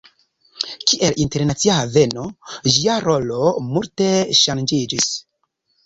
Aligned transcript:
Kiel 0.91 1.19
internacia 1.25 1.75
haveno, 1.83 2.25
ĝia 2.79 2.99
rolo 3.07 3.47
multe 3.71 4.13
ŝanĝiĝis. 4.45 5.13